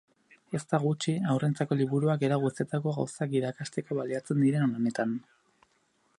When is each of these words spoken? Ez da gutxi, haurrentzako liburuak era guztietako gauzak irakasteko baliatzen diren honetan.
Ez 0.59 0.61
da 0.69 0.79
gutxi, 0.85 1.13
haurrentzako 1.33 1.77
liburuak 1.83 2.25
era 2.29 2.41
guztietako 2.45 2.95
gauzak 2.97 3.37
irakasteko 3.41 4.01
baliatzen 4.01 4.43
diren 4.47 4.69
honetan. 4.71 5.17